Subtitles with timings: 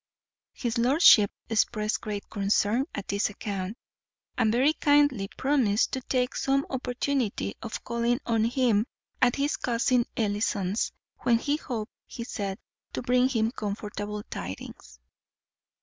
[0.53, 3.77] His lordship expressed great concern at this account,
[4.35, 8.87] and very kindly promised to take some opportunity of calling on him
[9.21, 12.57] at his cousin Ellison's, when he hoped, he said,
[12.93, 14.99] to bring him comfortable tidings.